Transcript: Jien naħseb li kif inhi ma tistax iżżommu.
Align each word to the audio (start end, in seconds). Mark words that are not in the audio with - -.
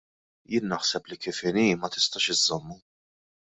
Jien 0.53 0.65
naħseb 0.71 1.11
li 1.11 1.17
kif 1.27 1.43
inhi 1.51 1.67
ma 1.81 1.93
tistax 1.97 2.33
iżżommu. 2.35 2.81